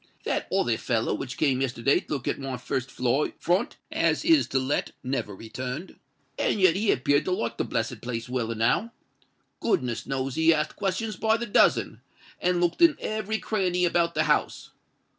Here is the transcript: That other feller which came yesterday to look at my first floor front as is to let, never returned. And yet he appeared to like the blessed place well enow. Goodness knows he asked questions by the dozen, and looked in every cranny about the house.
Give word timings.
That 0.23 0.47
other 0.51 0.79
feller 0.79 1.13
which 1.13 1.37
came 1.37 1.61
yesterday 1.61 1.99
to 1.99 2.13
look 2.15 2.27
at 2.27 2.39
my 2.39 2.57
first 2.57 2.89
floor 2.89 3.31
front 3.37 3.77
as 3.91 4.25
is 4.25 4.47
to 4.47 4.57
let, 4.57 4.93
never 5.03 5.35
returned. 5.35 5.99
And 6.39 6.59
yet 6.59 6.75
he 6.75 6.91
appeared 6.91 7.23
to 7.25 7.31
like 7.31 7.59
the 7.59 7.65
blessed 7.65 8.01
place 8.01 8.27
well 8.27 8.49
enow. 8.51 8.93
Goodness 9.59 10.07
knows 10.07 10.33
he 10.33 10.55
asked 10.55 10.75
questions 10.75 11.17
by 11.17 11.37
the 11.37 11.45
dozen, 11.45 12.01
and 12.39 12.59
looked 12.59 12.81
in 12.81 12.97
every 12.99 13.37
cranny 13.37 13.85
about 13.85 14.15
the 14.15 14.23
house. 14.23 14.71